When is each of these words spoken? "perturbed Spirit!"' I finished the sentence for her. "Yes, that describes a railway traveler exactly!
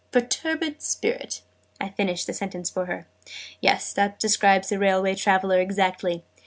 "perturbed 0.11 0.81
Spirit!"' 0.81 1.41
I 1.79 1.89
finished 1.89 2.25
the 2.25 2.33
sentence 2.33 2.71
for 2.71 2.87
her. 2.87 3.05
"Yes, 3.61 3.93
that 3.93 4.17
describes 4.19 4.71
a 4.71 4.79
railway 4.79 5.13
traveler 5.13 5.59
exactly! 5.61 6.23